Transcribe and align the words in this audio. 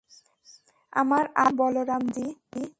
আমার 0.93 1.25
আদরের 1.35 1.57
বলরাম-জি। 1.57 2.27